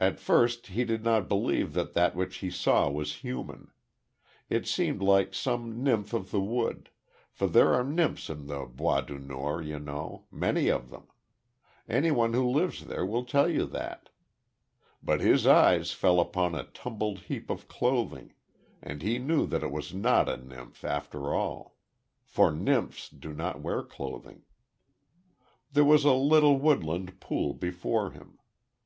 [0.00, 3.70] At first he did not believe that that which he saw was human.
[4.48, 6.88] It seemed like some nymph of the wood;
[7.30, 11.08] for there are nymphs in the Bois du Nord, you know, many of them.
[11.86, 14.08] Anyone who lives there will tell you that.
[15.02, 18.32] But then his eyes fell upon a tumbled heap of clothing;
[18.80, 21.76] and he knew that it was not a nymph, after all.
[22.24, 24.44] For nymphs do not wear clothing.
[25.70, 28.38] There was a little woodland pool before him.